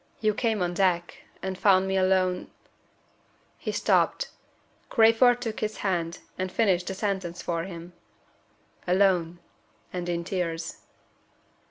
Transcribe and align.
You 0.19 0.33
came 0.33 0.63
on 0.63 0.73
deck, 0.73 1.25
and 1.43 1.55
found 1.55 1.87
me 1.87 1.95
alone" 1.95 2.49
He 3.65 3.71
stopped. 3.71 4.31
Crayford 4.89 5.41
took 5.43 5.59
his 5.59 5.77
hand, 5.85 6.17
and 6.39 6.51
finished 6.51 6.87
the 6.87 6.95
sentence 6.95 7.43
for 7.43 7.65
him. 7.65 7.93
"Alone 8.87 9.37
and 9.93 10.09
in 10.09 10.23
tears." 10.23 10.79